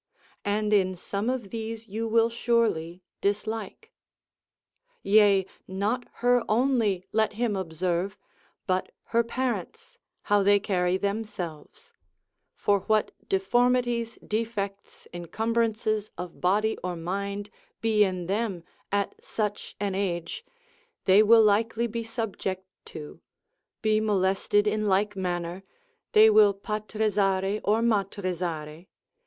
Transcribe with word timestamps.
and 0.45 0.73
in 0.73 0.95
some 0.95 1.29
of 1.29 1.51
these 1.51 1.87
you 1.87 2.07
will 2.07 2.27
surely 2.31 3.03
dislike. 3.21 3.91
Yea, 5.03 5.45
not 5.67 6.05
her 6.25 6.43
only 6.49 7.05
let 7.11 7.33
him 7.33 7.55
observe, 7.55 8.17
but 8.65 8.91
her 9.13 9.23
parents 9.23 9.99
how 10.23 10.41
they 10.41 10.59
carry 10.59 10.97
themselves: 10.97 11.91
for 12.55 12.79
what 12.87 13.11
deformities, 13.29 14.17
defects, 14.25 15.07
encumbrances 15.13 16.09
of 16.17 16.41
body 16.41 16.79
or 16.83 16.95
mind 16.95 17.51
be 17.79 18.03
in 18.03 18.25
them 18.25 18.63
at 18.91 19.13
such 19.23 19.75
an 19.79 19.93
age, 19.93 20.43
they 21.05 21.21
will 21.21 21.43
likely 21.43 21.85
be 21.85 22.03
subject 22.03 22.65
to, 22.85 23.21
be 23.83 23.99
molested 23.99 24.65
in 24.65 24.87
like 24.87 25.15
manner, 25.15 25.61
they 26.13 26.27
will 26.27 26.55
patrizare 26.55 27.61
or 27.63 27.83
matrizare. 27.83 28.87